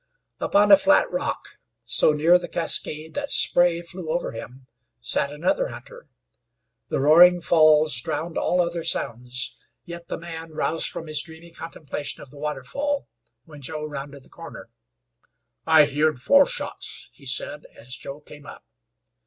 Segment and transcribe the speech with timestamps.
[0.39, 4.65] Upon a flat rock, so near the cascade that spray flew over him,
[4.99, 6.07] sat another hunter.
[6.89, 12.19] The roaring falls drowned all other sounds, yet the man roused from his dreamy contemplation
[12.19, 13.07] of the waterfall
[13.45, 14.69] when Joe rounded the corner.
[15.67, 18.65] "I heerd four shots," he said, as Joe came up.